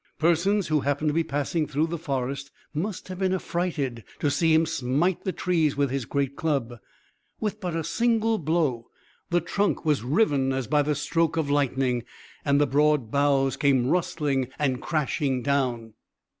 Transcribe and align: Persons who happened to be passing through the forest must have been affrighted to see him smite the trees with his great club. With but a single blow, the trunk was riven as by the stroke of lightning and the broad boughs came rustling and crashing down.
Persons 0.17 0.69
who 0.69 0.79
happened 0.79 1.09
to 1.09 1.13
be 1.13 1.23
passing 1.23 1.67
through 1.67 1.85
the 1.85 1.97
forest 1.99 2.49
must 2.73 3.07
have 3.09 3.19
been 3.19 3.35
affrighted 3.35 4.03
to 4.17 4.31
see 4.31 4.51
him 4.51 4.65
smite 4.65 5.23
the 5.23 5.31
trees 5.31 5.77
with 5.77 5.91
his 5.91 6.05
great 6.05 6.35
club. 6.35 6.79
With 7.39 7.59
but 7.61 7.75
a 7.75 7.83
single 7.83 8.39
blow, 8.39 8.87
the 9.29 9.41
trunk 9.41 9.85
was 9.85 10.01
riven 10.03 10.53
as 10.53 10.65
by 10.65 10.81
the 10.81 10.95
stroke 10.95 11.37
of 11.37 11.51
lightning 11.51 12.03
and 12.43 12.59
the 12.59 12.65
broad 12.65 13.11
boughs 13.11 13.55
came 13.57 13.85
rustling 13.85 14.47
and 14.57 14.81
crashing 14.81 15.43
down. 15.43 15.93